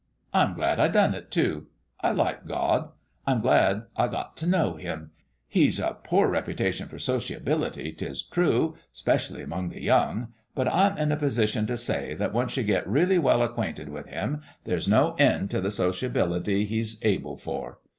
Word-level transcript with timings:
I'm 0.33 0.55
glad 0.55 0.79
I 0.79 0.87
done 0.87 1.13
it, 1.13 1.29
too. 1.29 1.67
I 1.99 2.09
like 2.09 2.47
God: 2.47 2.89
I'm 3.27 3.39
glad 3.39 3.83
I 3.95 4.07
got 4.07 4.35
t' 4.35 4.47
know 4.47 4.73
Him. 4.75 5.11
He's 5.47 5.79
a 5.79 5.95
poor 6.03 6.27
reputation 6.27 6.87
for 6.89 6.97
sociability, 6.97 7.91
'tis 7.91 8.23
true, 8.23 8.73
especially 8.91 9.43
among 9.43 9.69
the 9.69 9.79
young; 9.83 10.29
but 10.55 10.67
I'm 10.67 10.97
in 10.97 11.11
a 11.11 11.17
position 11.17 11.67
t' 11.67 11.75
say 11.75 12.15
that 12.15 12.33
once 12.33 12.57
you 12.57 12.63
get 12.63 12.87
really 12.87 13.19
well 13.19 13.43
acquainted 13.43 13.89
with 13.89 14.07
Him 14.07 14.41
there's 14.63 14.87
no 14.87 15.13
end 15.19 15.51
t' 15.51 15.59
the 15.59 15.69
sociability 15.69 16.65
He's 16.65 16.97
able 17.03 17.37
for. 17.37 17.77